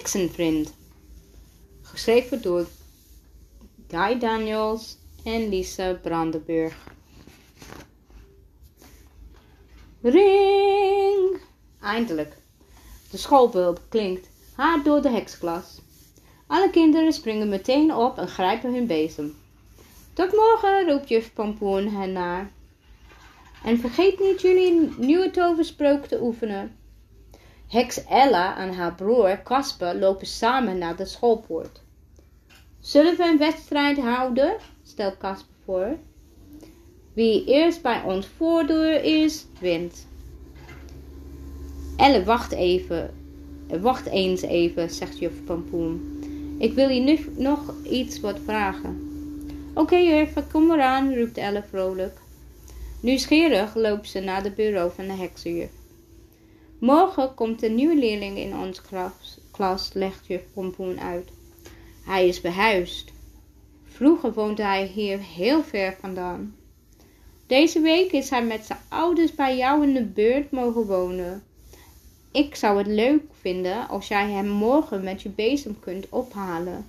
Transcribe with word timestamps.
Heksenvriend. 0.00 0.74
Geschreven 1.82 2.42
door 2.42 2.66
Guy 3.88 4.18
Daniels 4.18 4.96
en 5.24 5.48
Lisa 5.48 5.92
Brandenburg. 5.92 6.74
Ring! 10.02 11.40
Eindelijk. 11.80 12.36
De 13.10 13.16
schoolbel 13.16 13.76
klinkt 13.88 14.28
hard 14.54 14.84
door 14.84 15.02
de 15.02 15.10
heksklas. 15.10 15.80
Alle 16.46 16.70
kinderen 16.70 17.12
springen 17.12 17.48
meteen 17.48 17.94
op 17.94 18.18
en 18.18 18.28
grijpen 18.28 18.74
hun 18.74 18.86
bezem. 18.86 19.36
Tot 20.12 20.32
morgen, 20.32 20.88
roept 20.88 21.08
juf 21.08 21.32
Pompoen 21.32 21.88
hen 21.88 22.12
naar. 22.12 22.50
En 23.64 23.78
vergeet 23.78 24.20
niet 24.20 24.40
jullie 24.40 24.94
nieuwe 24.96 25.30
toversprook 25.30 26.04
te 26.04 26.22
oefenen. 26.22 26.79
Heks 27.70 28.04
Ella 28.04 28.56
en 28.56 28.74
haar 28.74 28.94
broer 28.94 29.42
Casper 29.42 29.94
lopen 29.94 30.26
samen 30.26 30.78
naar 30.78 30.96
de 30.96 31.04
schoolpoort. 31.04 31.80
Zullen 32.80 33.16
we 33.16 33.24
een 33.24 33.38
wedstrijd 33.38 33.98
houden? 33.98 34.56
stelt 34.82 35.16
Casper 35.16 35.54
voor. 35.64 35.96
Wie 37.12 37.44
eerst 37.44 37.82
bij 37.82 38.02
ons 38.02 38.26
voordeur 38.36 39.04
is, 39.04 39.46
wint. 39.60 40.06
Elle, 41.96 42.24
wacht 42.24 42.52
even. 42.52 43.14
Wacht 43.80 44.06
eens 44.06 44.42
even, 44.42 44.90
zegt 44.90 45.18
juf 45.18 45.44
Pampoen. 45.44 46.18
Ik 46.58 46.72
wil 46.72 46.88
je 46.88 47.00
nu 47.00 47.18
nog 47.36 47.74
iets 47.84 48.20
wat 48.20 48.38
vragen. 48.44 49.08
Oké 49.74 49.80
okay, 49.80 50.32
kom 50.52 50.70
eraan, 50.70 51.14
roept 51.14 51.36
Elle 51.36 51.62
vrolijk. 51.70 52.18
Nieuwsgierig 53.00 53.74
loopt 53.74 54.08
ze 54.08 54.20
naar 54.20 54.42
het 54.42 54.54
bureau 54.54 54.90
van 54.94 55.06
de 55.06 55.12
heksenjuf. 55.12 55.79
Morgen 56.80 57.34
komt 57.34 57.62
een 57.62 57.74
nieuwe 57.74 57.96
leerling 57.96 58.38
in 58.38 58.56
onze 58.56 58.82
klas, 59.50 59.90
legt 59.92 60.26
juf 60.26 60.42
Pompoen 60.54 61.00
uit. 61.00 61.28
Hij 62.04 62.28
is 62.28 62.40
behuisd. 62.40 63.12
Vroeger 63.84 64.32
woonde 64.32 64.62
hij 64.62 64.86
hier 64.86 65.18
heel 65.18 65.62
ver 65.62 65.96
vandaan. 66.00 66.56
Deze 67.46 67.80
week 67.80 68.12
is 68.12 68.30
hij 68.30 68.44
met 68.44 68.64
zijn 68.64 68.78
ouders 68.88 69.34
bij 69.34 69.56
jou 69.56 69.86
in 69.86 69.94
de 69.94 70.04
buurt 70.04 70.50
mogen 70.50 70.86
wonen. 70.86 71.42
Ik 72.32 72.54
zou 72.54 72.78
het 72.78 72.86
leuk 72.86 73.22
vinden 73.40 73.88
als 73.88 74.08
jij 74.08 74.30
hem 74.30 74.48
morgen 74.48 75.04
met 75.04 75.22
je 75.22 75.28
bezem 75.28 75.80
kunt 75.80 76.08
ophalen. 76.08 76.86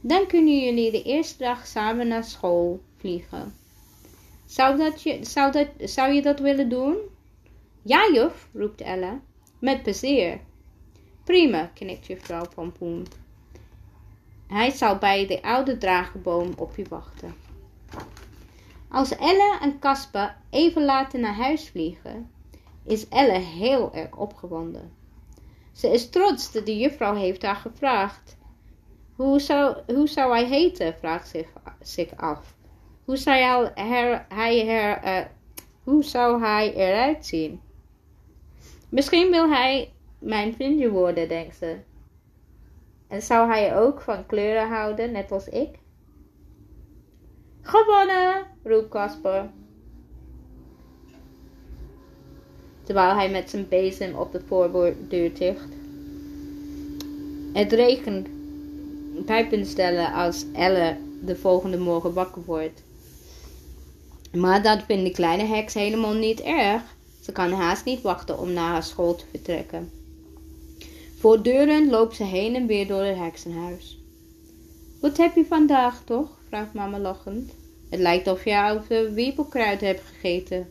Dan 0.00 0.26
kunnen 0.26 0.64
jullie 0.64 0.90
de 0.90 1.02
eerste 1.02 1.38
dag 1.38 1.66
samen 1.66 2.08
naar 2.08 2.24
school 2.24 2.80
vliegen. 2.96 3.54
Zou, 4.44 4.76
dat 4.76 5.02
je, 5.02 5.18
zou, 5.24 5.52
dat, 5.52 5.68
zou 5.78 6.12
je 6.12 6.22
dat 6.22 6.38
willen 6.38 6.68
doen? 6.68 6.96
Ja, 7.86 8.10
juf, 8.12 8.48
roept 8.52 8.80
Ella. 8.80 9.20
Met 9.58 9.82
plezier. 9.82 10.40
Prima, 11.24 11.70
knikt 11.74 12.06
juffrouw 12.06 12.48
Pompoen. 12.54 13.06
Hij 14.46 14.70
zal 14.70 14.96
bij 14.96 15.26
de 15.26 15.42
oude 15.42 15.78
dragenboom 15.78 16.52
op 16.56 16.76
je 16.76 16.84
wachten. 16.88 17.34
Als 18.88 19.16
Elle 19.16 19.58
en 19.60 19.78
Casper 19.78 20.36
even 20.50 20.84
later 20.84 21.20
naar 21.20 21.34
huis 21.34 21.68
vliegen, 21.68 22.30
is 22.84 23.08
Elle 23.08 23.38
heel 23.38 23.94
erg 23.94 24.16
opgewonden. 24.16 24.92
Ze 25.72 25.88
is 25.88 26.10
trots 26.10 26.52
dat 26.52 26.66
de 26.66 26.78
juffrouw 26.78 27.14
heeft 27.14 27.42
haar 27.42 27.56
gevraagd. 27.56 28.36
Hoe 29.16 29.40
zou, 29.40 29.76
hoe 29.86 30.08
zou 30.08 30.32
hij 30.32 30.44
heten? 30.44 30.94
vraagt 30.98 31.28
zich, 31.28 31.48
zich 31.80 32.16
af. 32.16 32.54
Hoe 33.04 33.16
zou 33.16 33.70
hij, 33.74 34.24
hij 34.28 34.68
er, 34.68 35.04
uh, 35.04 35.26
hoe 35.82 36.04
zou 36.04 36.42
hij 36.42 36.74
eruit 36.74 37.26
zien? 37.26 37.60
Misschien 38.88 39.30
wil 39.30 39.48
hij 39.48 39.92
mijn 40.18 40.54
vriendje 40.54 40.90
worden, 40.90 41.28
denkt 41.28 41.56
ze. 41.56 41.76
En 43.08 43.22
zou 43.22 43.48
hij 43.48 43.78
ook 43.78 44.00
van 44.00 44.26
kleuren 44.26 44.68
houden, 44.68 45.12
net 45.12 45.32
als 45.32 45.48
ik? 45.48 45.68
Gewonnen, 47.62 48.46
roept 48.62 48.88
Casper. 48.88 49.50
Terwijl 52.82 53.14
hij 53.14 53.30
met 53.30 53.50
zijn 53.50 53.68
bezem 53.68 54.14
op 54.14 54.32
de 54.32 54.40
voordeur 54.46 55.32
ticht. 55.32 55.68
Het 57.52 57.72
regent 57.72 58.28
pijpenstellen 59.26 60.12
als 60.12 60.44
Elle 60.52 60.96
de 61.22 61.36
volgende 61.36 61.78
morgen 61.78 62.12
wakker 62.12 62.44
wordt. 62.44 62.82
Maar 64.32 64.62
dat 64.62 64.82
vindt 64.82 65.04
de 65.04 65.12
kleine 65.12 65.44
heks 65.44 65.74
helemaal 65.74 66.14
niet 66.14 66.40
erg. 66.40 66.95
Ze 67.26 67.32
kan 67.32 67.52
haast 67.52 67.84
niet 67.84 68.00
wachten 68.00 68.38
om 68.38 68.52
naar 68.52 68.70
haar 68.70 68.82
school 68.82 69.14
te 69.14 69.24
vertrekken. 69.30 69.90
Voortdurend 71.18 71.90
loopt 71.90 72.16
ze 72.16 72.24
heen 72.24 72.54
en 72.54 72.66
weer 72.66 72.86
door 72.86 73.02
het 73.02 73.16
heksenhuis. 73.16 73.98
Wat 75.00 75.16
heb 75.16 75.34
je 75.34 75.44
vandaag 75.44 76.02
toch? 76.04 76.38
vraagt 76.48 76.74
mama 76.74 76.98
lachend. 76.98 77.52
Het 77.90 78.00
lijkt 78.00 78.28
of 78.28 78.44
je 78.44 78.58
oude 78.58 79.12
wiepelkruid 79.12 79.80
hebt 79.80 80.00
gegeten. 80.00 80.68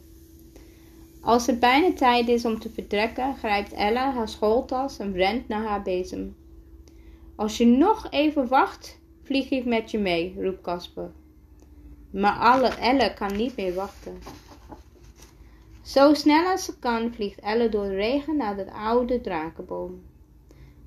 Als 1.21 1.45
het 1.45 1.59
bijna 1.59 1.93
tijd 1.93 2.27
is 2.27 2.45
om 2.45 2.59
te 2.59 2.69
vertrekken, 2.69 3.35
grijpt 3.35 3.73
Ella 3.73 4.13
haar 4.13 4.29
schooltas 4.29 4.99
en 4.99 5.13
rent 5.13 5.47
naar 5.47 5.63
haar 5.63 5.81
bezem. 5.81 6.35
Als 7.35 7.57
je 7.57 7.65
nog 7.65 8.07
even 8.09 8.47
wacht, 8.47 8.97
vlieg 9.23 9.49
ik 9.49 9.65
met 9.65 9.91
je 9.91 9.97
mee, 9.97 10.35
roept 10.39 10.61
Casper. 10.61 11.11
Maar 12.09 12.37
alle 12.39 12.67
Elle 12.67 13.13
kan 13.13 13.35
niet 13.35 13.55
meer 13.55 13.73
wachten. 13.73 14.17
Zo 15.85 16.13
snel 16.13 16.45
als 16.45 16.65
ze 16.65 16.79
kan, 16.79 17.13
vliegt 17.13 17.39
Elle 17.39 17.69
door 17.69 17.83
de 17.83 17.95
regen 17.95 18.37
naar 18.37 18.55
de 18.55 18.71
oude 18.71 19.21
drakenboom. 19.21 20.03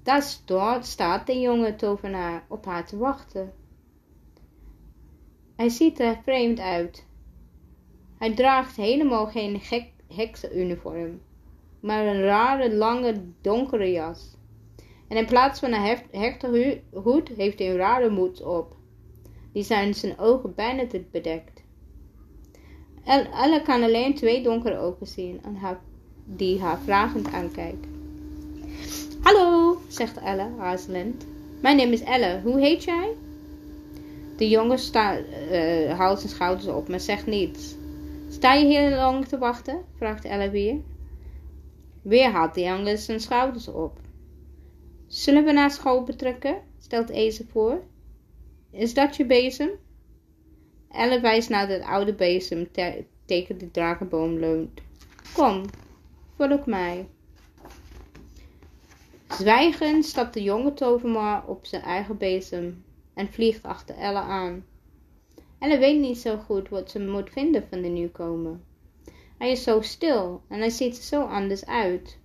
Daar 0.03 0.23
staat 0.81 1.27
de 1.27 1.41
jonge 1.41 1.77
tovenaar 1.77 2.45
op 2.49 2.65
haar 2.65 2.87
te 2.87 2.97
wachten. 2.97 3.53
Hij 5.57 5.69
ziet 5.69 6.01
er 6.01 6.21
vreemd 6.23 6.61
uit. 6.61 7.07
Hij 8.19 8.35
draagt 8.35 8.77
helemaal 8.77 9.27
geen 9.27 9.61
gek 9.61 9.91
heksenuniform, 10.15 11.21
maar 11.81 12.07
een 12.07 12.23
rare, 12.23 12.75
lange, 12.75 13.23
donkere 13.41 13.91
jas. 13.91 14.37
En 15.09 15.17
in 15.17 15.27
plaats 15.27 15.61
van 15.61 15.73
een 15.73 15.99
hechte 16.11 16.81
hoed 16.93 17.29
heeft 17.29 17.59
hij 17.59 17.71
een 17.71 17.77
rare 17.77 18.11
moed 18.11 18.43
op. 18.43 18.77
Die 19.53 19.63
zijn 19.63 19.95
zijn 19.95 20.19
ogen 20.19 20.55
bijna 20.55 20.87
te 20.87 21.05
bedekt. 21.11 21.58
Elle 23.09 23.63
kan 23.63 23.83
alleen 23.83 24.15
twee 24.15 24.43
donkere 24.43 24.79
ogen 24.79 25.07
zien 25.07 25.41
en 25.45 25.57
haar, 25.57 25.81
die 26.25 26.61
haar 26.61 26.79
vragend 26.81 27.33
aankijken. 27.33 27.97
Hallo, 29.23 29.77
zegt 29.87 30.17
Elle 30.17 30.49
aarzelend. 30.59 31.27
Mijn 31.61 31.77
naam 31.77 31.93
is 31.93 32.03
Elle. 32.03 32.41
Hoe 32.45 32.61
heet 32.61 32.85
jij? 32.85 33.15
De 34.37 34.49
jongen 34.49 34.79
haalt 35.97 36.19
zijn 36.21 36.33
schouders 36.33 36.67
op, 36.67 36.89
maar 36.89 37.01
zegt 37.01 37.27
niets. 37.27 37.75
Sta 38.31 38.55
je 38.55 38.67
hier 38.67 38.91
lang 38.91 39.27
te 39.27 39.39
wachten? 39.39 39.85
vraagt 39.97 40.25
Elle 40.25 40.51
weer. 40.51 40.77
Weer 42.03 42.31
haalt 42.31 42.55
de 42.55 42.61
jongen 42.61 42.99
zijn 42.99 43.21
schouders 43.21 43.69
op. 43.69 43.99
Zullen 45.07 45.45
we 45.45 45.53
naar 45.53 45.71
school 45.71 46.03
betrekken? 46.03 46.57
stelt 46.79 47.09
Eze 47.09 47.45
voor. 47.53 47.83
Is 48.71 48.95
dat 48.95 49.17
je 49.17 49.27
bezem? 49.27 49.71
Elle 50.91 51.21
wijst 51.21 51.49
naar 51.49 51.67
de 51.67 51.85
oude 51.85 52.15
bezem 52.15 52.71
tegen 53.25 53.59
de 53.59 53.71
dragenboom 53.71 54.39
leunt. 54.39 54.81
Kom, 55.35 55.65
volg 56.37 56.67
mij. 56.67 57.07
Zwijgend 59.29 60.05
stapt 60.05 60.35
de 60.35 60.43
jonge 60.43 60.75
tovermaar 60.75 61.47
op 61.47 61.67
zijn 61.67 61.83
eigen 61.83 62.17
bezem 62.17 62.85
en 63.15 63.33
vliegt 63.33 63.63
achter 63.63 63.97
Elle 63.97 64.19
aan. 64.19 64.65
Elle 65.59 65.79
weet 65.79 66.01
niet 66.01 66.19
zo 66.19 66.37
goed 66.37 66.69
wat 66.69 66.91
ze 66.91 67.01
moet 67.01 67.31
vinden 67.31 67.67
van 67.71 67.83
de 67.83 67.89
nieuwkomer. 67.89 68.59
Hij 69.39 69.51
is 69.51 69.63
zo 69.63 69.81
stil 69.81 70.43
en 70.49 70.59
hij 70.59 70.71
ziet 70.71 70.97
er 70.97 71.03
zo 71.03 71.23
anders 71.23 71.67
uit. 71.67 72.19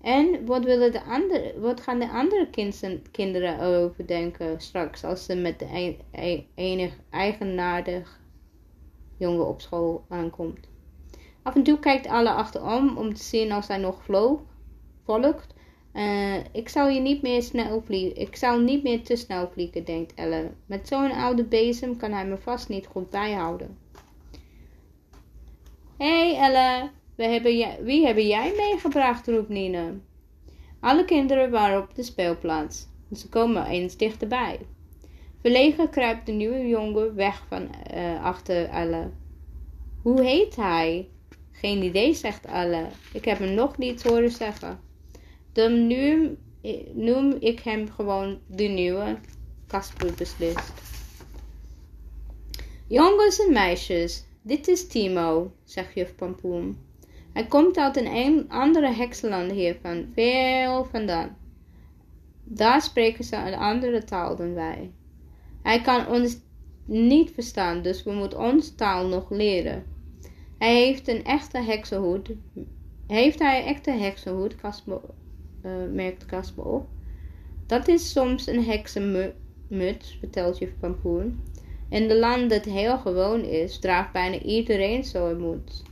En 0.00 0.46
wat, 0.46 0.64
willen 0.64 0.92
de 0.92 1.02
andere, 1.02 1.54
wat 1.60 1.80
gaan 1.80 1.98
de 1.98 2.08
andere 2.08 2.48
kinderen 3.10 3.60
over 3.60 4.06
denken 4.06 4.60
straks 4.60 5.04
als 5.04 5.24
ze 5.24 5.34
met 5.34 5.58
de 5.58 5.96
enig 6.54 6.92
eigenaardig 7.10 8.20
jongen 9.18 9.48
op 9.48 9.60
school 9.60 10.04
aankomt? 10.08 10.68
Af 11.42 11.54
en 11.54 11.62
toe 11.62 11.78
kijkt 11.78 12.06
alle 12.06 12.30
achterom 12.30 12.96
om 12.96 13.14
te 13.14 13.22
zien 13.22 13.52
als 13.52 13.68
hij 13.68 13.78
nog 13.78 14.04
volgt 15.04 15.56
uh, 15.98 16.36
ik 16.52 16.68
zal 16.68 16.88
je 16.88 17.00
niet 17.00 17.22
meer 17.22 17.42
snel 17.42 17.82
vliegen. 17.84 18.20
Ik 18.20 18.36
zal 18.36 18.58
niet 18.58 18.82
meer 18.82 19.02
te 19.02 19.16
snel 19.16 19.48
vliegen, 19.48 19.84
denkt 19.84 20.14
Elle. 20.14 20.50
Met 20.66 20.88
zo'n 20.88 21.12
oude 21.12 21.44
bezem 21.44 21.96
kan 21.96 22.12
hij 22.12 22.26
me 22.26 22.38
vast 22.38 22.68
niet 22.68 22.86
goed 22.86 23.10
bijhouden. 23.10 23.78
Hey 25.96 26.36
Elle, 26.36 26.90
wie 27.82 28.06
hebben 28.06 28.26
jij 28.26 28.52
meegebracht, 28.56 29.26
roept 29.26 29.48
Nina. 29.48 29.92
Alle 30.80 31.04
kinderen 31.04 31.50
waren 31.50 31.82
op 31.82 31.94
de 31.94 32.02
speelplaats. 32.02 32.86
Ze 33.12 33.28
komen 33.28 33.66
eens 33.66 33.96
dichterbij. 33.96 34.58
Verlegen 35.40 35.90
kruipt 35.90 36.26
de 36.26 36.32
nieuwe 36.32 36.66
jongen 36.66 37.14
weg 37.14 37.44
van 37.48 37.70
uh, 37.94 38.24
achter 38.24 38.68
Elle. 38.68 39.10
Hoe 40.02 40.22
heet 40.22 40.56
hij? 40.56 41.08
Geen 41.52 41.82
idee, 41.82 42.14
zegt 42.14 42.46
Elle. 42.46 42.86
Ik 43.12 43.24
heb 43.24 43.38
hem 43.38 43.54
nog 43.54 43.78
niet 43.78 44.02
horen 44.02 44.30
zeggen. 44.30 44.80
De 45.52 45.68
noem 46.94 47.36
ik 47.40 47.60
hem 47.60 47.90
gewoon 47.90 48.38
de 48.46 48.64
nieuwe 48.64 49.18
Kasper 49.66 50.14
beslist. 50.14 50.72
Jongens 52.88 53.46
en 53.46 53.52
meisjes, 53.52 54.24
dit 54.42 54.68
is 54.68 54.88
Timo, 54.88 55.52
zegt 55.64 55.94
juf 55.94 56.14
Pampoen. 56.14 56.87
Hij 57.32 57.46
komt 57.46 57.78
uit 57.78 57.96
een 57.96 58.48
andere 58.48 58.92
heksenland 58.92 59.50
hiervan, 59.50 60.06
veel 60.14 60.84
vandaan. 60.84 61.36
Daar 62.44 62.82
spreken 62.82 63.24
ze 63.24 63.36
een 63.36 63.54
andere 63.54 64.04
taal 64.04 64.36
dan 64.36 64.54
wij. 64.54 64.90
Hij 65.62 65.80
kan 65.80 66.06
ons 66.06 66.38
niet 66.84 67.30
verstaan, 67.30 67.82
dus 67.82 68.02
we 68.02 68.12
moeten 68.12 68.38
onze 68.38 68.74
taal 68.74 69.06
nog 69.06 69.30
leren. 69.30 69.84
Hij 70.58 70.74
heeft 70.74 71.08
een 71.08 71.24
echte 71.24 71.58
heksenhoed. 71.58 72.30
Heeft 73.06 73.38
hij 73.38 73.60
een 73.60 73.66
echte 73.66 73.90
heksenhoed, 73.90 74.56
Kasper, 74.56 75.00
uh, 75.64 75.72
merkt 75.92 76.26
Kasper 76.26 76.64
op. 76.64 76.86
Dat 77.66 77.88
is 77.88 78.12
soms 78.12 78.46
een 78.46 78.64
heksenmuts, 78.64 80.16
vertelt 80.18 80.58
juf 80.58 80.78
Pampoen. 80.80 81.40
In 81.88 82.08
de 82.08 82.18
land 82.18 82.50
dat 82.50 82.64
heel 82.64 82.98
gewoon 82.98 83.40
is, 83.40 83.78
draagt 83.78 84.12
bijna 84.12 84.38
iedereen 84.38 85.04
zo'n 85.04 85.40
muts. 85.40 85.82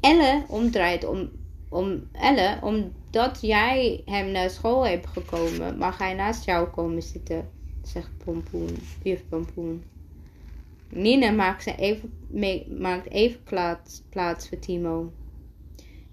Elle 0.00 0.44
omdraait 0.48 1.04
om, 1.04 1.30
om 1.68 2.08
Elle, 2.12 2.58
omdat 2.62 3.38
jij 3.40 4.02
hem 4.04 4.30
naar 4.30 4.50
school 4.50 4.86
hebt 4.86 5.06
gekomen, 5.06 5.78
mag 5.78 5.98
hij 5.98 6.14
naast 6.14 6.44
jou 6.44 6.68
komen 6.68 7.02
zitten, 7.02 7.48
zegt 7.82 8.10
Pompoen, 8.24 8.76
juf 9.02 9.22
Pompoen. 9.28 9.82
Nina 10.88 11.30
maakt, 11.30 11.78
even, 11.78 12.12
maakt 12.78 13.10
even 13.10 13.42
plaats, 13.42 14.02
plaats 14.08 14.48
voor 14.48 14.58
Timo. 14.58 15.12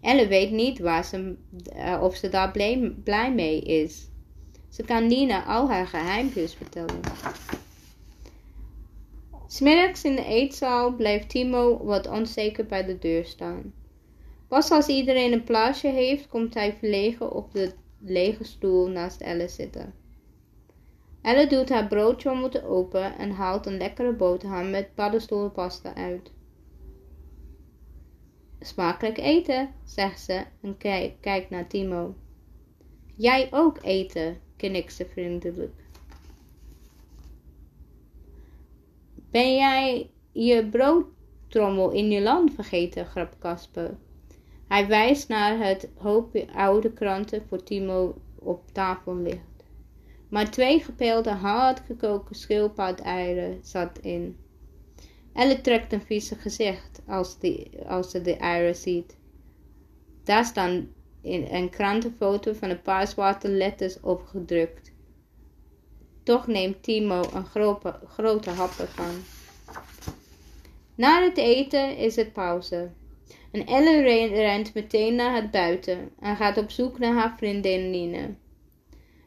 Elle 0.02 0.28
weet 0.28 0.52
niet 0.52 0.80
waar 0.80 1.06
ze, 1.06 1.36
uh, 1.76 2.00
of 2.02 2.16
ze 2.16 2.30
daar 2.30 2.52
blij, 2.52 2.94
blij 3.04 3.34
mee 3.34 3.62
is. 3.62 4.10
Ze 4.70 4.84
kan 4.84 5.08
Nina 5.08 5.46
al 5.46 5.70
haar 5.70 5.88
geheimpjes 5.88 6.54
vertellen. 6.54 7.00
Smiddags 9.48 10.04
in 10.04 10.16
de 10.16 10.26
eetzaal 10.26 10.96
blijft 10.96 11.30
Timo 11.30 11.84
wat 11.84 12.08
onzeker 12.08 12.66
bij 12.66 12.86
de 12.86 13.00
deur 13.00 13.26
staan. 13.26 13.74
Pas 14.48 14.72
als 14.72 14.88
iedereen 14.88 15.32
een 15.32 15.44
plaatsje 15.44 15.88
heeft, 15.88 16.28
komt 16.28 16.54
hij 16.54 16.74
verlegen 16.74 17.32
op 17.32 17.54
de 17.54 17.72
lege 18.00 18.44
stoel 18.44 18.88
naast 18.88 19.22
Elle 19.22 19.48
zitten. 19.48 19.94
Elle 21.22 21.48
doet 21.48 21.70
haar 21.70 21.88
broodtrommel 21.88 22.64
open 22.64 23.18
en 23.18 23.32
haalt 23.32 23.66
een 23.66 23.78
lekkere 23.78 24.14
boterham 24.14 24.70
met 24.70 24.96
paddenstoelpasta 24.96 25.96
uit. 25.96 26.32
Smakelijk 28.60 29.18
eten, 29.18 29.70
zegt 29.84 30.22
ze 30.22 30.44
en 30.62 30.78
kijkt 31.20 31.50
naar 31.50 31.68
Timo. 31.68 32.16
Jij 33.16 33.48
ook 33.52 33.78
eten, 33.82 34.38
knikt 34.56 34.94
ze 34.94 35.06
vriendelijk. 35.06 35.87
Ben 39.32 39.56
jij 39.56 40.10
je 40.32 40.68
broodtrommel 40.70 41.92
in 41.92 42.12
je 42.12 42.22
land 42.22 42.54
vergeten, 42.54 43.06
grap 43.06 43.36
Kasper. 43.40 43.98
Hij 44.68 44.88
wijst 44.88 45.28
naar 45.28 45.60
het 45.60 45.90
hoopje 45.96 46.54
oude 46.54 46.94
kranten 46.94 47.44
voor 47.48 47.64
Timo 47.64 48.16
op 48.40 48.72
tafel 48.72 49.16
ligt. 49.16 49.66
Maar 50.30 50.52
twee 50.52 50.80
gepeelde 50.80 51.30
hardgekookte 51.30 52.34
schildpadeieren 52.34 53.60
zat 53.62 54.00
in. 54.00 54.38
Elle 55.34 55.62
trekt 55.62 55.94
een 55.94 56.02
vieze 56.02 56.36
gezicht 56.36 57.02
als, 57.08 57.40
die, 57.40 57.70
als 57.88 58.12
ze 58.12 58.22
de 58.22 58.36
eieren 58.36 58.76
ziet. 58.76 59.18
Daar 60.24 60.46
staan 60.46 60.88
in 61.22 61.48
een 61.52 61.70
krantenfoto 61.70 62.54
van 62.54 62.70
een 62.70 62.82
paar 62.82 63.08
zwarte 63.08 63.50
letters 63.50 64.00
opgedrukt. 64.00 64.92
Toch 66.28 66.48
neemt 66.48 66.84
Timo 66.84 67.24
een 67.34 67.46
grote, 68.08 68.50
hap 68.50 68.72
ervan. 68.80 69.24
Na 70.96 71.24
het 71.24 71.38
eten 71.38 71.98
is 71.98 72.16
het 72.16 72.34
pauze. 72.34 72.90
En 73.52 73.66
Elle 73.66 74.02
rent 74.28 74.74
meteen 74.74 75.16
naar 75.16 75.36
het 75.36 75.52
buiten 75.52 76.12
en 76.20 76.36
gaat 76.36 76.58
op 76.58 76.70
zoek 76.70 77.00
naar 77.00 77.14
haar 77.14 77.38
vriendin 77.38 77.90
Nina. 77.90 78.30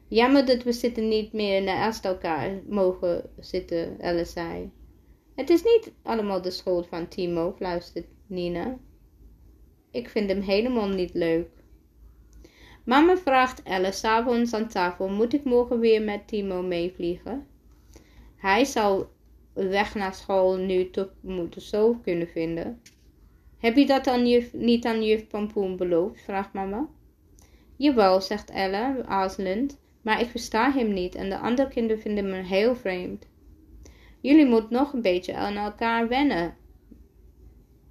Jammer 0.08 0.46
dat 0.46 0.62
we 0.62 0.72
zitten 0.72 1.08
niet 1.08 1.32
meer 1.32 1.62
naast 1.62 2.04
elkaar 2.04 2.62
mogen 2.68 3.30
zitten, 3.38 4.00
Elle 4.00 4.24
zei. 4.24 4.70
Het 5.34 5.50
is 5.50 5.62
niet 5.62 5.92
allemaal 6.02 6.42
de 6.42 6.50
schuld 6.50 6.86
van 6.86 7.08
Timo, 7.08 7.52
fluistert 7.56 8.06
Nina. 8.26 8.78
Ik 9.90 10.08
vind 10.08 10.30
hem 10.30 10.40
helemaal 10.40 10.88
niet 10.88 11.14
leuk. 11.14 11.48
Mama 12.84 13.16
vraagt 13.16 13.62
Elle 13.62 13.92
s'avonds 13.92 14.54
aan 14.54 14.68
tafel, 14.68 15.08
moet 15.08 15.32
ik 15.32 15.44
morgen 15.44 15.78
weer 15.78 16.02
met 16.02 16.28
Timo 16.28 16.62
meevliegen? 16.62 17.46
Hij 18.36 18.64
zou 18.64 19.04
weg 19.52 19.94
naar 19.94 20.14
school 20.14 20.56
nu 20.56 20.90
toch 20.90 21.12
moeten 21.20 21.60
zo 21.60 21.94
kunnen 21.94 22.28
vinden. 22.28 22.80
Heb 23.58 23.76
je 23.76 23.86
dat 23.86 24.06
aan 24.06 24.22
niet 24.52 24.86
aan 24.86 25.04
juf 25.04 25.26
Pampoen 25.26 25.76
beloofd? 25.76 26.20
vraagt 26.20 26.52
mama. 26.52 26.88
Jawel, 27.76 28.20
zegt 28.20 28.50
Elle, 28.50 29.04
aarzelend, 29.06 29.80
maar 30.02 30.20
ik 30.20 30.28
versta 30.28 30.72
hem 30.72 30.92
niet 30.92 31.14
en 31.14 31.28
de 31.28 31.38
andere 31.38 31.68
kinderen 31.68 32.02
vinden 32.02 32.30
me 32.30 32.36
heel 32.36 32.74
vreemd. 32.74 33.26
Jullie 34.20 34.46
moeten 34.46 34.72
nog 34.72 34.92
een 34.92 35.02
beetje 35.02 35.34
aan 35.34 35.56
elkaar 35.56 36.08
wennen, 36.08 36.56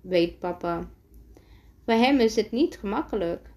weet 0.01 0.39
papa. 0.39 0.89
Voor 1.85 1.93
hem 1.93 2.19
is 2.19 2.35
het 2.35 2.51
niet 2.51 2.77
gemakkelijk. 2.77 3.49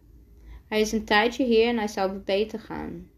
Hij 0.72 0.80
is 0.80 0.92
een 0.92 1.04
tijdje 1.04 1.44
hier 1.44 1.68
en 1.68 1.76
hij 1.76 1.88
zal 1.88 2.22
beter 2.24 2.60
gaan. 2.60 3.10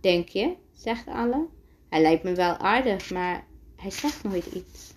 Denk 0.00 0.28
je? 0.28 0.56
zegt 0.72 1.06
Alle. 1.06 1.46
Hij 1.88 2.00
lijkt 2.00 2.22
me 2.22 2.34
wel 2.34 2.56
aardig, 2.56 3.10
maar 3.10 3.46
hij 3.76 3.90
zegt 3.90 4.22
nooit 4.22 4.46
iets. 4.46 4.92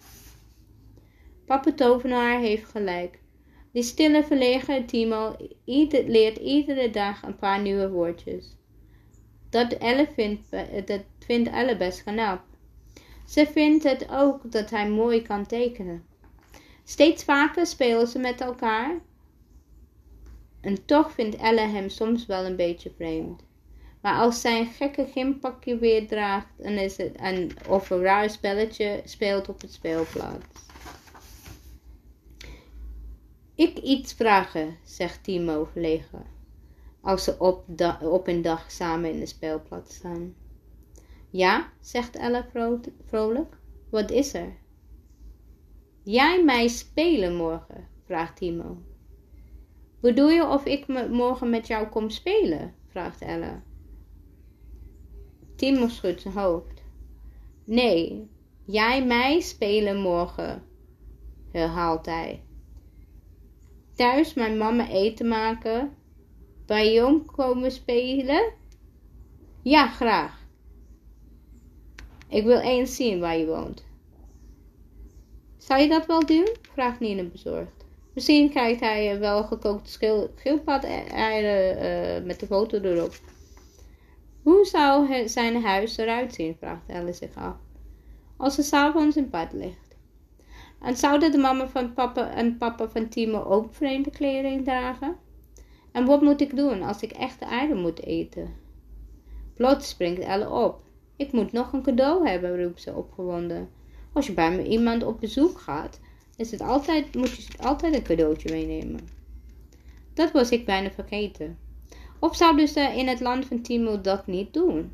Papa 1.46 1.72
Tovenaar 1.72 2.40
heeft 2.40 2.66
gelijk. 2.66 3.20
Die 3.72 3.84
stille 3.84 4.24
verlegen 4.24 4.86
Timo 4.86 5.36
leert 6.06 6.38
iedere 6.38 6.90
dag 6.90 7.24
een 7.24 7.36
paar 7.36 7.62
nieuwe 7.62 7.90
woordjes. 7.90 8.58
Dat, 9.50 9.74
Elle 9.74 10.08
vindt, 10.16 10.52
dat 10.86 11.02
vindt 11.20 11.50
Elle 11.50 11.78
best 11.78 12.04
knap. 12.04 12.42
Ze 13.26 13.46
vindt 13.46 13.84
het 13.84 14.08
ook 14.12 14.52
dat 14.52 14.70
hij 14.70 14.90
mooi 14.90 15.22
kan 15.22 15.46
tekenen. 15.46 16.06
Steeds 16.84 17.24
vaker 17.24 17.66
spelen 17.66 18.08
ze 18.08 18.20
met 18.20 18.42
elkaar. 18.42 19.02
En 20.64 20.86
toch 20.86 21.12
vindt 21.12 21.36
Elle 21.36 21.62
hem 21.68 21.90
soms 21.90 22.26
wel 22.26 22.46
een 22.46 22.56
beetje 22.56 22.92
vreemd. 22.96 23.44
Maar 24.02 24.20
als 24.20 24.42
zij 24.42 24.60
een 24.60 24.66
gekke 24.66 25.06
gympakje 25.06 25.78
weer 25.78 26.08
draagt 26.08 26.60
en 26.60 26.78
is 26.78 26.98
het 26.98 27.20
een, 27.22 27.52
of 27.68 27.90
een 27.90 28.02
raar 28.02 28.30
spelletje 28.30 29.02
speelt 29.06 29.50
op 29.50 29.62
het 29.62 29.74
speelplaats. 29.74 30.46
Ik 33.56 33.78
iets 33.78 34.14
vragen, 34.14 34.78
zegt 34.84 35.24
Timo 35.24 35.66
verlegen, 35.72 36.26
als 37.02 37.24
ze 37.24 37.40
op, 37.40 37.66
op 38.02 38.28
een 38.28 38.42
dag 38.42 38.72
samen 38.72 39.12
in 39.12 39.20
de 39.20 39.26
speelplaats 39.26 39.96
staan. 39.96 40.36
Ja, 41.30 41.72
zegt 41.80 42.16
Ella 42.16 42.48
vrolijk. 43.06 43.58
Wat 43.90 44.12
is 44.12 44.34
er? 44.34 44.54
Jij 46.04 46.44
mij 46.44 46.68
spelen 46.68 47.36
morgen? 47.36 47.88
vraagt 48.06 48.36
Timo. 48.36 48.78
Bedoel 50.04 50.30
je 50.30 50.48
of 50.48 50.66
ik 50.66 50.88
morgen 51.10 51.50
met 51.50 51.68
jou 51.68 51.88
kom 51.88 52.10
spelen? 52.10 52.76
vraagt 52.88 53.22
Ella. 53.22 53.64
Timo 55.56 55.88
schudt 55.88 56.22
zijn 56.22 56.34
hoofd. 56.34 56.84
Nee, 57.64 58.30
jij 58.66 59.06
mij 59.06 59.40
spelen 59.40 59.98
morgen, 59.98 60.64
herhaalt 61.52 62.06
hij. 62.06 62.44
Thuis 63.96 64.34
mijn 64.34 64.58
mama 64.58 64.90
eten 64.90 65.28
maken, 65.28 65.96
bij 66.66 66.94
Jom 66.94 67.26
komen 67.26 67.72
spelen? 67.72 68.54
Ja, 69.62 69.88
graag. 69.88 70.48
Ik 72.28 72.44
wil 72.44 72.60
eens 72.60 72.96
zien 72.96 73.20
waar 73.20 73.38
je 73.38 73.46
woont. 73.46 73.86
Zou 75.58 75.82
je 75.82 75.90
dat 75.90 76.06
wel 76.06 76.26
doen? 76.26 76.48
vraagt 76.62 77.00
Nina 77.00 77.24
bezorgd. 77.24 77.83
Misschien 78.14 78.50
krijgt 78.50 78.80
hij 78.80 79.20
wel 79.20 79.44
gekookte 79.44 79.92
schildpad-eieren 80.36 81.78
uh, 81.78 82.26
met 82.26 82.40
de 82.40 82.46
foto 82.46 82.80
erop. 82.80 83.14
Hoe 84.44 84.66
zou 84.66 85.28
zijn 85.28 85.64
huis 85.64 85.98
eruit 85.98 86.34
zien, 86.34 86.56
vraagt 86.60 86.90
Alice 86.90 87.18
zich 87.18 87.36
af, 87.36 87.56
als 88.38 88.56
ze 88.56 88.64
s'avonds 88.64 89.16
in 89.16 89.30
bed 89.30 89.54
ligt. 89.54 89.96
En 90.82 90.98
zouden 90.98 91.32
de 91.32 91.38
mama 91.38 91.68
van 91.68 91.94
papa 91.94 92.30
en 92.30 92.58
papa 92.58 92.90
van 92.90 93.10
Timo 93.10 93.44
ook 93.44 93.74
vreemde 93.74 94.10
kleding 94.10 94.64
dragen? 94.64 95.16
En 95.92 96.06
wat 96.06 96.22
moet 96.22 96.42
ik 96.42 96.56
doen 96.56 96.82
als 96.82 97.02
ik 97.02 97.12
echte 97.12 97.46
eieren 97.46 97.78
moet 97.78 98.04
eten? 98.04 98.54
Plots 99.54 99.90
springt 99.90 100.22
Elle 100.22 100.50
op. 100.50 100.82
Ik 101.16 101.32
moet 101.32 101.52
nog 101.52 101.74
een 101.74 101.84
cadeau 101.84 102.28
hebben, 102.28 102.64
roept 102.64 102.82
ze 102.82 102.94
opgewonden. 102.94 103.70
Als 104.14 104.28
je 104.28 104.34
bij 104.34 104.52
me 104.52 104.64
iemand 104.68 105.04
op 105.04 105.20
bezoek 105.20 105.60
gaat, 105.60 106.00
is 106.36 106.52
het 106.52 106.62
altijd, 106.62 107.16
moet 107.16 107.36
je 107.36 107.58
altijd 107.58 107.94
een 107.94 108.04
cadeautje 108.04 108.52
meenemen. 108.52 109.08
Dat 110.14 110.32
was 110.32 110.50
ik 110.50 110.66
bijna 110.66 110.92
vergeten. 110.92 111.58
Of 112.20 112.36
zouden 112.36 112.68
ze 112.68 112.80
in 112.80 113.08
het 113.08 113.20
land 113.20 113.46
van 113.46 113.62
Timo 113.62 114.02
dat 114.02 114.28
niet 114.28 114.54
doen? 114.54 114.92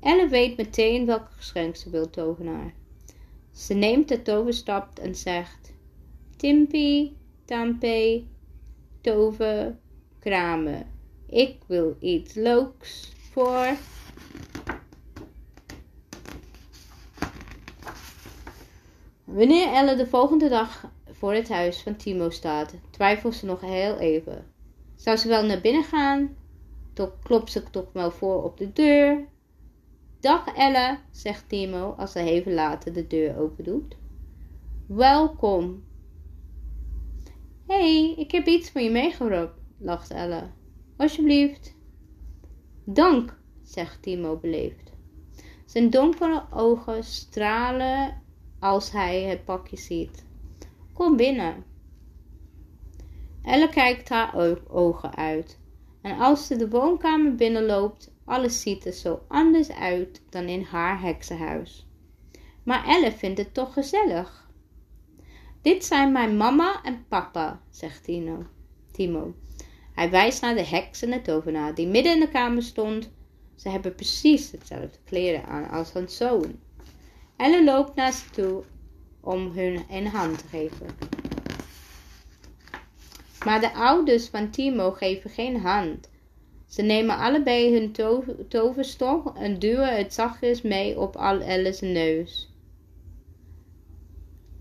Elle 0.00 0.28
weet 0.28 0.56
meteen 0.56 1.06
welk 1.06 1.28
geschenk 1.36 1.76
ze 1.76 1.90
wil 1.90 2.10
tovenaar. 2.10 2.74
Ze 3.52 3.74
neemt 3.74 4.08
de 4.08 4.22
toverstap 4.22 4.98
en 4.98 5.14
zegt: 5.14 5.72
Timpi, 6.36 7.16
Tampe, 7.44 8.22
tover, 9.00 9.76
kramen. 10.18 10.86
Ik 11.28 11.56
wil 11.66 11.96
iets 12.00 12.34
leuks 12.34 13.12
voor. 13.30 13.76
Wanneer 19.34 19.72
Elle 19.72 19.96
de 19.96 20.06
volgende 20.06 20.48
dag 20.48 20.90
voor 21.10 21.34
het 21.34 21.48
huis 21.48 21.82
van 21.82 21.96
Timo 21.96 22.30
staat, 22.30 22.74
twijfelt 22.90 23.34
ze 23.34 23.46
nog 23.46 23.60
heel 23.60 23.98
even. 23.98 24.46
Zou 24.94 25.16
ze 25.16 25.28
wel 25.28 25.44
naar 25.44 25.60
binnen 25.60 25.84
gaan? 25.84 26.36
Toch 26.92 27.18
klopt 27.22 27.52
ze 27.52 27.62
toch 27.70 27.92
wel 27.92 28.10
voor 28.10 28.42
op 28.42 28.58
de 28.58 28.72
deur. 28.72 29.28
Dag 30.20 30.46
Elle, 30.46 30.98
zegt 31.10 31.48
Timo 31.48 31.90
als 31.90 32.14
hij 32.14 32.24
even 32.24 32.54
later 32.54 32.92
de 32.92 33.06
deur 33.06 33.38
open 33.38 33.64
doet. 33.64 33.96
Welkom. 34.86 35.84
Hey, 37.66 38.14
ik 38.16 38.30
heb 38.30 38.46
iets 38.46 38.70
voor 38.70 38.80
je 38.80 38.90
meegebracht, 38.90 39.58
lacht 39.78 40.10
Elle. 40.10 40.50
Alsjeblieft. 40.96 41.74
Dank, 42.84 43.38
zegt 43.62 44.02
Timo 44.02 44.36
beleefd. 44.36 44.92
Zijn 45.64 45.90
donkere 45.90 46.44
ogen 46.50 47.04
stralen 47.04 48.22
als 48.64 48.90
hij 48.90 49.22
het 49.22 49.44
pakje 49.44 49.76
ziet. 49.76 50.24
Kom 50.92 51.16
binnen. 51.16 51.64
Elle 53.42 53.68
kijkt 53.68 54.08
haar 54.08 54.34
ogen 54.68 55.14
uit. 55.14 55.58
En 56.02 56.18
als 56.18 56.46
ze 56.46 56.56
de 56.56 56.68
woonkamer 56.68 57.34
binnenloopt, 57.34 58.14
alles 58.24 58.60
ziet 58.60 58.86
er 58.86 58.92
zo 58.92 59.20
anders 59.28 59.70
uit 59.70 60.22
dan 60.30 60.44
in 60.44 60.62
haar 60.62 61.00
heksenhuis. 61.00 61.86
Maar 62.62 62.84
Elle 62.86 63.12
vindt 63.12 63.38
het 63.38 63.54
toch 63.54 63.72
gezellig. 63.72 64.50
Dit 65.62 65.84
zijn 65.84 66.12
mijn 66.12 66.36
mama 66.36 66.82
en 66.82 67.04
papa, 67.08 67.60
zegt 67.70 68.04
Tino. 68.04 68.44
Timo. 68.92 69.34
Hij 69.94 70.10
wijst 70.10 70.40
naar 70.40 70.54
de 70.54 70.66
heks 70.66 71.02
en 71.02 71.10
de 71.10 71.22
tovenaar 71.22 71.74
die 71.74 71.86
midden 71.86 72.12
in 72.12 72.20
de 72.20 72.28
kamer 72.28 72.62
stond. 72.62 73.10
Ze 73.54 73.68
hebben 73.68 73.94
precies 73.94 74.50
hetzelfde 74.50 74.98
kleren 75.04 75.44
aan 75.44 75.68
als 75.68 75.92
hun 75.92 76.08
zoon. 76.08 76.58
Elle 77.36 77.64
loopt 77.64 77.94
naar 77.94 78.12
ze 78.12 78.30
toe 78.30 78.62
om 79.20 79.50
hun 79.50 79.84
een 79.90 80.06
hand 80.06 80.38
te 80.38 80.46
geven. 80.46 80.86
Maar 83.44 83.60
de 83.60 83.72
ouders 83.72 84.28
van 84.28 84.50
Timo 84.50 84.90
geven 84.90 85.30
geen 85.30 85.60
hand. 85.60 86.10
Ze 86.66 86.82
nemen 86.82 87.18
allebei 87.18 87.72
hun 87.72 87.92
toverstok 88.48 89.36
en 89.36 89.58
duwen 89.58 89.96
het 89.96 90.14
zachtjes 90.14 90.62
mee 90.62 91.00
op 91.00 91.16
al 91.16 91.40
Elle's 91.40 91.80
neus. 91.80 92.52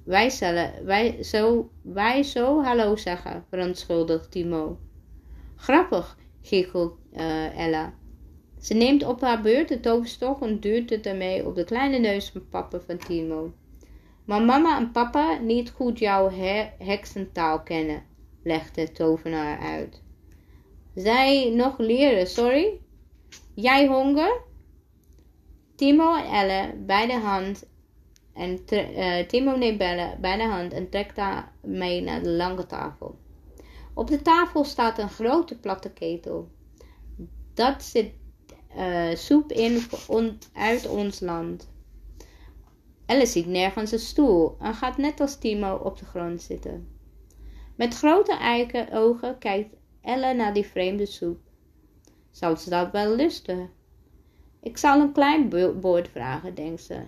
Wij, 0.03 0.29
zullen, 0.29 0.85
wij, 0.85 1.23
zo, 1.23 1.69
wij 1.81 2.23
zo 2.23 2.63
hallo 2.63 2.95
zeggen, 2.95 3.45
verontschuldigt 3.49 4.31
Timo. 4.31 4.79
Grappig, 5.55 6.17
giechelt 6.41 6.97
uh, 7.13 7.59
Ella. 7.59 7.93
Ze 8.63 8.73
neemt 8.73 9.03
op 9.03 9.21
haar 9.21 9.41
beurt 9.41 9.67
de 9.67 9.79
toverstok 9.79 10.41
en 10.41 10.59
duurt 10.59 10.89
het 10.89 11.05
ermee 11.05 11.45
op 11.45 11.55
de 11.55 11.63
kleine 11.63 11.97
neus 11.97 12.29
van 12.29 12.49
papa 12.49 12.79
van 12.79 12.97
Timo. 12.97 13.53
Maar 14.25 14.41
mama 14.41 14.77
en 14.77 14.91
papa 14.91 15.37
niet 15.37 15.69
goed 15.69 15.99
jouw 15.99 16.29
he 16.29 16.69
heksentaal 16.77 17.61
kennen, 17.61 18.03
legt 18.43 18.75
de 18.75 18.91
tovenaar 18.91 19.59
uit. 19.59 20.01
Zij 20.95 21.49
nog 21.55 21.77
leren, 21.77 22.27
sorry? 22.27 22.79
Jij 23.53 23.87
honger? 23.87 24.41
Timo 25.75 26.15
en 26.15 26.25
Elle 26.25 26.73
bij 26.77 27.05
de 27.05 27.19
hand 27.19 27.67
en 28.33 28.59
uh, 28.71 29.27
Timo 29.27 29.55
neemt 29.55 29.77
Belle 29.77 30.17
bij 30.19 30.37
de 30.37 30.43
hand 30.47 30.73
en 30.73 30.89
trekt 30.89 31.17
haar 31.17 31.51
mee 31.61 32.01
naar 32.01 32.23
de 32.23 32.29
lange 32.29 32.65
tafel. 32.65 33.17
Op 33.93 34.07
de 34.07 34.21
tafel 34.21 34.63
staat 34.63 34.97
een 34.97 35.09
grote 35.09 35.59
platte 35.59 35.91
ketel. 35.91 36.49
Dat 37.53 37.83
zit 37.83 38.21
uh, 38.77 39.15
soep 39.15 39.51
in 39.51 39.81
uit 40.53 40.87
ons 40.87 41.19
land. 41.19 41.71
Alice 43.05 43.31
ziet 43.31 43.47
nergens 43.47 43.91
een 43.91 43.99
stoel 43.99 44.55
en 44.59 44.73
gaat 44.73 44.97
net 44.97 45.19
als 45.19 45.37
Timo 45.37 45.75
op 45.75 45.97
de 45.97 46.05
grond 46.05 46.41
zitten. 46.41 46.87
Met 47.75 47.95
grote 47.95 48.37
eiken 48.37 48.91
ogen 48.91 49.37
kijkt 49.37 49.75
Elle 50.01 50.33
naar 50.33 50.53
die 50.53 50.65
vreemde 50.65 51.05
soep. 51.05 51.39
Zou 52.31 52.55
ze 52.55 52.69
dat 52.69 52.91
wel 52.91 53.15
lusten? 53.15 53.69
Ik 54.61 54.77
zal 54.77 55.01
een 55.01 55.11
klein 55.11 55.49
bord 55.79 56.09
vragen, 56.09 56.55
denkt 56.55 56.81
ze. 56.81 57.01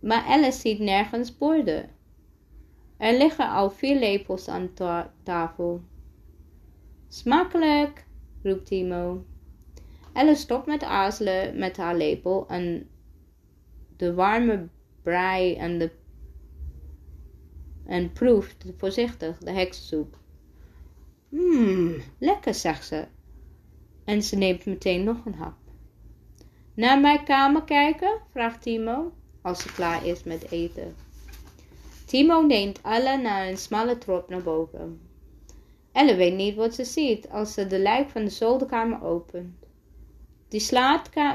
Maar 0.00 0.24
Alice 0.24 0.60
ziet 0.60 0.78
nergens 0.78 1.38
borden. 1.38 1.90
Er 2.96 3.16
liggen 3.16 3.50
al 3.50 3.70
vier 3.70 3.98
lepels 3.98 4.48
aan 4.48 4.70
tafel. 5.22 5.82
Smakelijk, 7.08 8.06
roept 8.42 8.66
Timo. 8.66 9.24
Alice 10.18 10.40
stopt 10.40 10.66
met 10.66 10.82
aarzelen 10.82 11.58
met 11.58 11.76
haar 11.76 11.96
lepel 11.96 12.46
en 12.48 12.88
de 13.96 14.14
warme 14.14 14.68
brei 15.02 15.54
en, 15.54 15.78
de, 15.78 15.90
en 17.86 18.12
proeft 18.12 18.64
voorzichtig 18.76 19.38
de 19.38 19.50
heksensoep. 19.50 20.18
Mmm, 21.28 22.02
lekker, 22.18 22.54
zegt 22.54 22.86
ze. 22.86 23.06
En 24.04 24.22
ze 24.22 24.36
neemt 24.36 24.66
meteen 24.66 25.04
nog 25.04 25.24
een 25.24 25.34
hap. 25.34 25.56
Naar 26.74 27.00
mijn 27.00 27.24
kamer 27.24 27.64
kijken? 27.64 28.20
vraagt 28.30 28.62
Timo, 28.62 29.12
als 29.42 29.62
ze 29.62 29.72
klaar 29.72 30.06
is 30.06 30.22
met 30.22 30.50
eten. 30.50 30.94
Timo 32.06 32.40
neemt 32.40 32.80
Elle 32.82 33.16
naar 33.16 33.48
een 33.48 33.58
smalle 33.58 33.98
trap 33.98 34.28
naar 34.28 34.42
boven. 34.42 35.00
Elle 35.92 36.16
weet 36.16 36.34
niet 36.34 36.54
wat 36.54 36.74
ze 36.74 36.84
ziet 36.84 37.28
als 37.28 37.54
ze 37.54 37.66
de 37.66 37.80
luik 37.80 38.08
van 38.08 38.24
de 38.24 38.30
zolderkamer 38.30 39.02
opent. 39.02 39.67
Die 40.48 40.60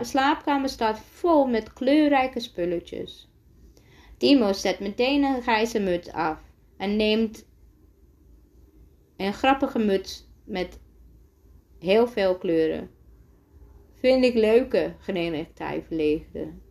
slaapkamer 0.02 0.70
staat 0.70 1.00
vol 1.00 1.46
met 1.46 1.74
kleurrijke 1.74 2.40
spulletjes. 2.40 3.30
Timo 4.18 4.54
zet 4.54 4.80
meteen 4.80 5.24
een 5.24 5.42
grijze 5.42 5.80
muts 5.80 6.12
af 6.12 6.40
en 6.78 6.96
neemt 6.96 7.46
een 9.18 9.34
grappige 9.34 9.80
muts 9.80 10.28
met 10.44 10.80
heel 11.80 12.08
veel 12.08 12.38
kleuren. 12.38 12.90
Vind 13.94 14.24
ik 14.24 14.34
leuke, 14.34 14.96
grinnikt 15.00 15.60
hij 15.60 15.84
verlegen. 15.88 16.62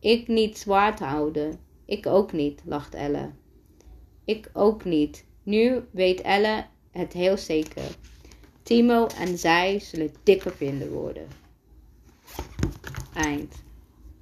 Ik 0.00 0.28
niet 0.28 0.58
zwart 0.58 0.98
houden. 0.98 1.60
Ik 1.86 2.06
ook 2.06 2.32
niet, 2.32 2.62
lacht 2.64 2.94
Elle. 2.94 3.30
Ik 4.24 4.50
ook 4.52 4.84
niet. 4.84 5.26
Nu 5.42 5.84
weet 5.90 6.20
Elle 6.20 6.64
het 6.90 7.12
heel 7.12 7.36
zeker. 7.36 7.96
Timo 8.62 9.06
en 9.06 9.38
zij 9.38 9.78
zullen 9.78 10.14
dikke 10.22 10.50
vinden 10.50 10.90
worden. 10.90 11.41
Eind. 13.14 13.52